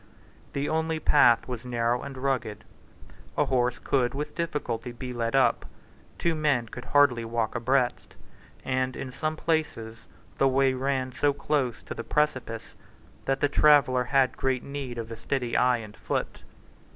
[0.53, 2.63] The only path was narrow and rugged:
[3.37, 5.63] a horse could with difficulty be led up:
[6.17, 8.15] two men could hardly walk abreast;
[8.65, 9.99] and, in some places,
[10.39, 12.73] the way ran so close by the precipice
[13.25, 16.41] that the traveller had great need of a steady eye and foot.